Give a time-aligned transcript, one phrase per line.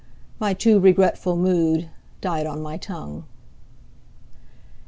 [0.39, 1.89] My too regretful mood
[2.21, 3.25] Died on my tongue.